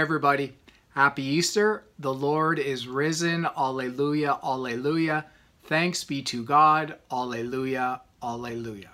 [0.00, 0.54] everybody.
[0.94, 1.84] Happy Easter.
[1.98, 3.44] The Lord is risen.
[3.44, 5.26] Alleluia, alleluia.
[5.64, 6.96] Thanks be to God.
[7.12, 8.88] Alleluia, alleluia.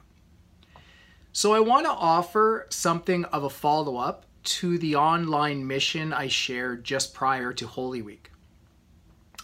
[1.32, 6.27] So, I want to offer something of a follow up to the online mission I
[6.27, 8.32] shared just prior to Holy Week.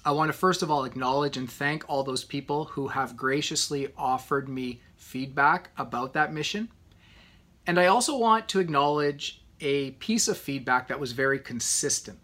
[0.05, 3.93] I want to first of all acknowledge and thank all those people who have graciously
[3.97, 6.71] offered me feedback about that mission.
[7.69, 12.19] And I also want to acknowledge a piece of feedback that was very consistent.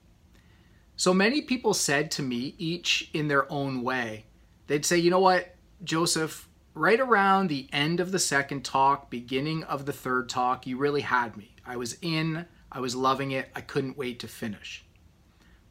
[0.96, 4.26] So many people said to me, each in their own way,
[4.66, 9.62] they'd say, you know what, Joseph, right around the end of the second talk, beginning
[9.64, 11.54] of the third talk, you really had me.
[11.64, 14.84] I was in, I was loving it, I couldn't wait to finish.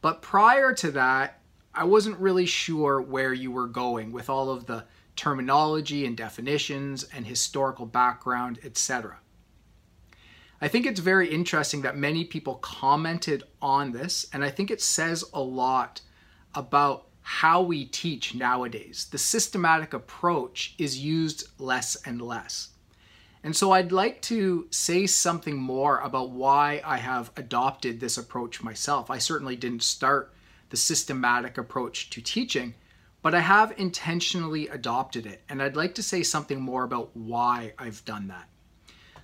[0.00, 1.40] But prior to that,
[1.74, 7.04] I wasn't really sure where you were going with all of the terminology and definitions
[7.12, 9.18] and historical background, etc.
[10.60, 14.82] I think it's very interesting that many people commented on this, and I think it
[14.82, 16.00] says a lot
[16.54, 19.06] about how we teach nowadays.
[19.10, 22.70] The systematic approach is used less and less.
[23.44, 28.62] And so I'd like to say something more about why I have adopted this approach
[28.62, 29.10] myself.
[29.10, 30.34] I certainly didn't start
[30.70, 32.74] the systematic approach to teaching,
[33.22, 35.42] but I have intentionally adopted it.
[35.48, 38.48] And I'd like to say something more about why I've done that.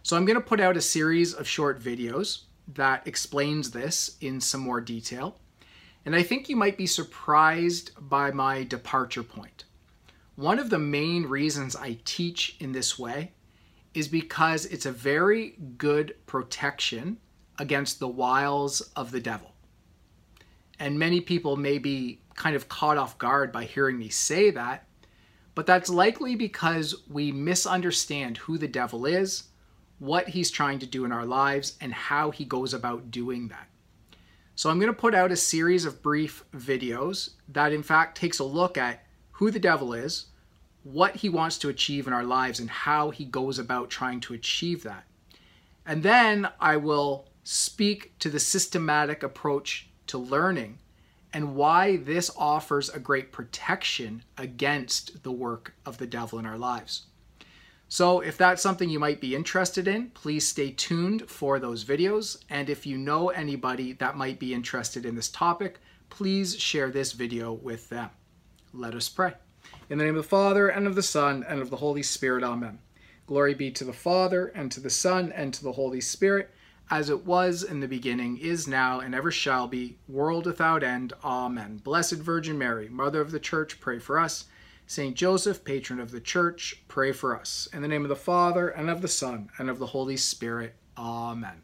[0.04, 2.42] So I'm going to put out a series of short videos
[2.74, 5.38] that explains this in some more detail.
[6.04, 9.64] And I think you might be surprised by my departure point.
[10.36, 13.32] One of the main reasons I teach in this way
[13.94, 17.16] is because it's a very good protection
[17.58, 19.52] against the wiles of the devil.
[20.78, 24.86] And many people may be kind of caught off guard by hearing me say that,
[25.54, 29.44] but that's likely because we misunderstand who the devil is
[29.98, 33.68] what he's trying to do in our lives, and how he goes about doing that.
[34.56, 38.38] So I'm going to put out a series of brief videos that in fact takes
[38.38, 40.26] a look at who the devil is,
[40.84, 44.34] what he wants to achieve in our lives, and how he goes about trying to
[44.34, 45.04] achieve that.
[45.86, 50.78] And then I will speak to the systematic approach to learning
[51.32, 56.56] and why this offers a great protection against the work of the devil in our
[56.58, 57.06] lives.
[57.94, 62.42] So if that's something you might be interested in, please stay tuned for those videos.
[62.50, 65.78] And if you know anybody that might be interested in this topic,
[66.10, 68.10] please share this video with them.
[68.72, 69.34] Let us pray.
[69.88, 72.42] In the name of the Father, and of the Son, and of the Holy Spirit,
[72.42, 72.80] amen.
[73.28, 76.50] Glory be to the Father, and to the Son, and to the Holy Spirit,
[76.90, 81.12] as it was in the beginning, is now, and ever shall be, world without end.
[81.22, 81.76] Amen.
[81.76, 84.46] Blessed Virgin Mary, Mother of the Church, pray for us.
[84.86, 87.68] Saint Joseph, patron of the church, pray for us.
[87.72, 90.74] In the name of the Father, and of the Son, and of the Holy Spirit.
[90.96, 91.62] Amen.